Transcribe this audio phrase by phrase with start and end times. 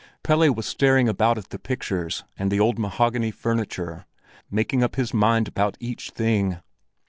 [0.23, 4.07] Pelle was staring about at the pictures and the old mahogany furniture,
[4.49, 6.57] making up his mind about each thing.